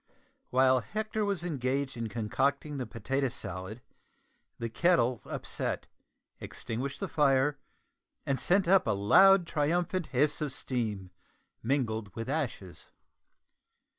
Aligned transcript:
While 0.49 0.79
Hector 0.79 1.23
was 1.23 1.43
engaged 1.43 1.95
in 1.95 2.09
concocting 2.09 2.77
the 2.79 2.87
potato 2.87 3.27
salad 3.29 3.83
the 4.57 4.67
kettle 4.67 5.21
upset, 5.25 5.85
extinguished 6.39 6.99
the 6.99 7.07
fire, 7.07 7.59
and 8.25 8.39
sent 8.39 8.67
up 8.67 8.87
a 8.87 8.95
loud 8.97 9.45
triumphant 9.45 10.07
hiss 10.07 10.41
of 10.41 10.53
steam 10.53 11.11
mingled 11.61 12.15
with 12.15 12.29
ashes. 12.31 12.89